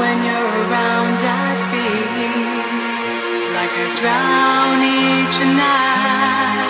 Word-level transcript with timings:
When 0.00 0.22
you're 0.22 0.52
around, 0.64 1.18
I 1.20 1.48
feel 1.70 2.30
like 3.56 3.74
I 3.84 3.88
drown 4.00 4.78
each 4.82 5.38
night. 5.56 6.69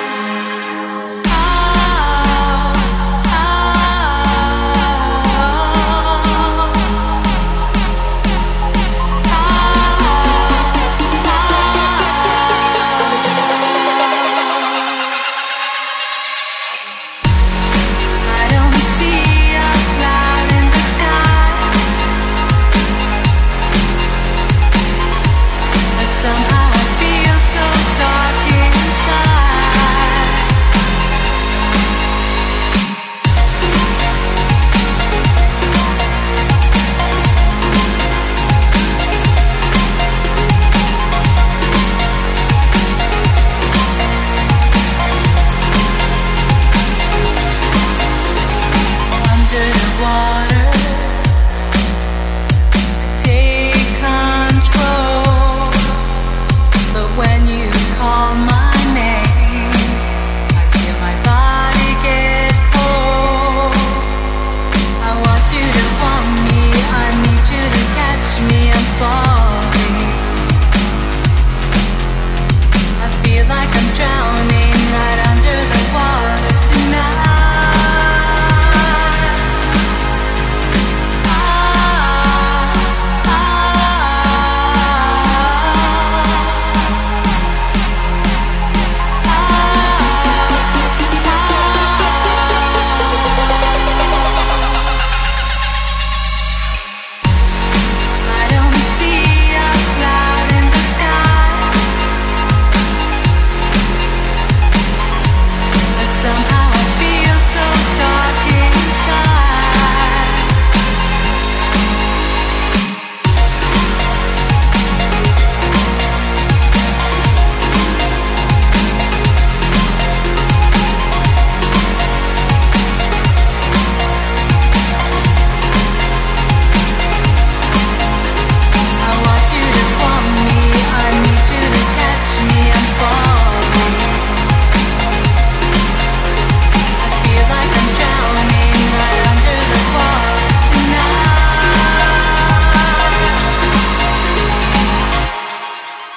now 50.11 50.40